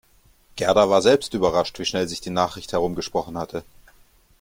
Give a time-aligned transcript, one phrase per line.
[0.55, 3.63] Gerda war selbst überrascht, wie schnell sich die Nachricht herumgesprochen hatte.